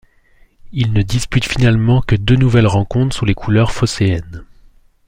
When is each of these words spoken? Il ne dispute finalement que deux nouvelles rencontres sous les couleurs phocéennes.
Il 0.71 0.93
ne 0.93 1.03
dispute 1.03 1.45
finalement 1.45 2.01
que 2.01 2.15
deux 2.15 2.35
nouvelles 2.35 2.65
rencontres 2.65 3.15
sous 3.15 3.23
les 3.25 3.35
couleurs 3.35 3.71
phocéennes. 3.71 4.43